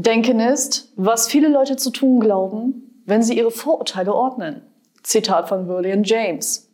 Denken 0.00 0.38
ist, 0.38 0.92
was 0.94 1.26
viele 1.26 1.48
Leute 1.48 1.74
zu 1.76 1.90
tun 1.90 2.20
glauben, 2.20 3.02
wenn 3.04 3.20
sie 3.20 3.36
ihre 3.36 3.50
Vorurteile 3.50 4.14
ordnen. 4.14 4.62
Zitat 5.02 5.48
von 5.48 5.66
William 5.66 6.04
James. 6.04 6.67